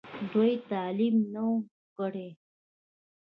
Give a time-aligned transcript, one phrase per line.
[0.31, 1.55] دوي تعليم نۀ وو
[1.97, 2.29] کړی